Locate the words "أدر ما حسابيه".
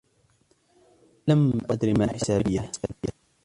1.69-2.71